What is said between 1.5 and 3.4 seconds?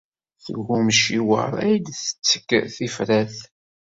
ay d-tettekk tifrat.